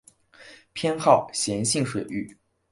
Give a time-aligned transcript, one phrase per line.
[0.73, 2.35] 偏好咸性水域。